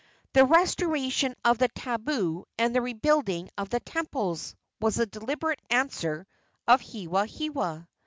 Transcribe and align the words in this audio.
"The 0.33 0.45
restoration 0.45 1.35
of 1.45 1.59
the 1.59 1.67
tabu 1.67 2.45
and 2.57 2.73
the 2.73 2.81
rebuilding 2.81 3.51
of 3.55 3.69
the 3.69 3.79
temples," 3.79 4.55
was 4.79 4.95
the 4.95 5.05
deliberate 5.05 5.61
answer 5.69 6.25
of 6.67 6.81
Hewahewa. 6.81 7.87